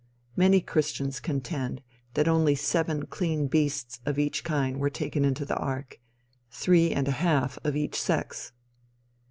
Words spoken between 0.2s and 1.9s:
Many christians contend